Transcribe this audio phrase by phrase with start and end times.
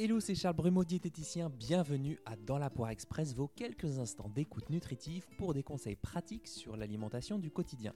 [0.00, 1.50] Hello, c'est Charles Brumeau, diététicien.
[1.50, 6.46] Bienvenue à Dans la Poire Express, vos quelques instants d'écoute nutritive pour des conseils pratiques
[6.46, 7.92] sur l'alimentation du quotidien.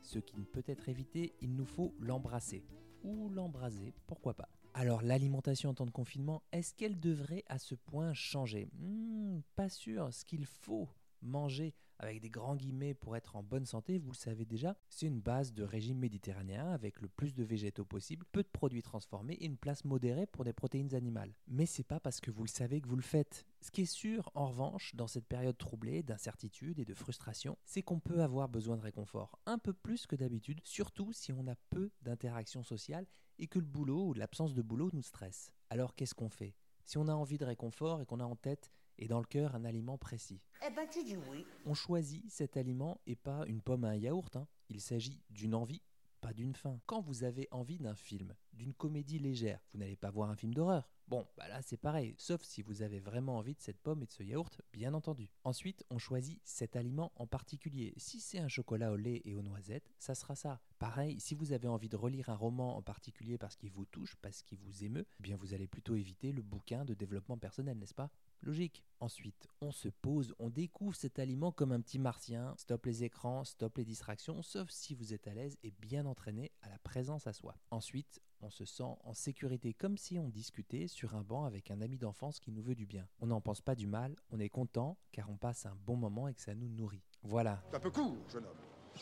[0.00, 2.62] Ce qui ne peut être évité, il nous faut l'embrasser.
[3.02, 4.48] Ou l'embraser, pourquoi pas.
[4.74, 8.68] Alors, l'alimentation en temps de confinement, est-ce qu'elle devrait à ce point changer?
[8.78, 10.14] Hmm, Pas sûr.
[10.14, 10.88] Ce qu'il faut
[11.22, 15.06] manger avec des grands guillemets pour être en bonne santé, vous le savez déjà, c'est
[15.06, 19.34] une base de régime méditerranéen avec le plus de végétaux possible, peu de produits transformés
[19.34, 21.34] et une place modérée pour des protéines animales.
[21.48, 23.46] Mais c'est pas parce que vous le savez que vous le faites.
[23.60, 27.82] Ce qui est sûr, en revanche, dans cette période troublée d'incertitude et de frustration, c'est
[27.82, 31.56] qu'on peut avoir besoin de réconfort, un peu plus que d'habitude, surtout si on a
[31.70, 33.06] peu d'interactions sociales
[33.40, 35.52] et que le boulot ou l'absence de boulot nous stresse.
[35.70, 36.54] Alors qu'est-ce qu'on fait?
[36.88, 39.54] Si on a envie de réconfort et qu'on a en tête et dans le cœur
[39.54, 40.40] un aliment précis.
[40.66, 41.44] Eh ben tu dis oui.
[41.66, 44.34] On choisit cet aliment et pas une pomme à un yaourt.
[44.36, 44.48] hein.
[44.70, 45.82] Il s'agit d'une envie,
[46.22, 46.80] pas d'une faim.
[46.86, 50.52] Quand vous avez envie d'un film, d'une comédie légère, vous n'allez pas voir un film
[50.52, 50.90] d'horreur.
[51.06, 54.06] Bon, bah là c'est pareil, sauf si vous avez vraiment envie de cette pomme et
[54.06, 55.30] de ce yaourt, bien entendu.
[55.42, 57.94] Ensuite, on choisit cet aliment en particulier.
[57.96, 60.60] Si c'est un chocolat au lait et aux noisettes, ça sera ça.
[60.78, 64.16] Pareil, si vous avez envie de relire un roman en particulier parce qu'il vous touche,
[64.16, 67.78] parce qu'il vous émeut, eh bien vous allez plutôt éviter le bouquin de développement personnel,
[67.78, 68.10] n'est-ce pas?
[68.42, 68.84] Logique.
[69.00, 72.54] Ensuite, on se pose, on découvre cet aliment comme un petit martien.
[72.58, 76.52] Stop les écrans, stop les distractions, sauf si vous êtes à l'aise et bien entraîné
[76.62, 77.56] à la présence à soi.
[77.70, 81.80] Ensuite, on se sent en sécurité comme si on discutait sur un banc avec un
[81.80, 83.06] ami d'enfance qui nous veut du bien.
[83.20, 86.28] On n'en pense pas du mal, on est content car on passe un bon moment
[86.28, 87.02] et que ça nous nourrit.
[87.22, 87.62] Voilà.
[87.70, 88.56] C'est un peu court, jeune homme.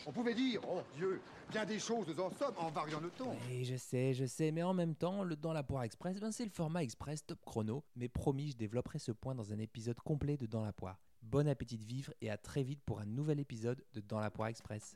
[0.05, 3.31] On pouvait dire, oh Dieu, bien des choses nous en sommes en variant le ton.
[3.49, 6.31] Et je sais, je sais, mais en même temps, le Dans la Poire Express, ben
[6.31, 9.99] c'est le format express top chrono, mais promis, je développerai ce point dans un épisode
[10.01, 11.01] complet de Dans la Poire.
[11.23, 14.29] Bon appétit de vivre et à très vite pour un nouvel épisode de Dans la
[14.29, 14.95] Poire Express.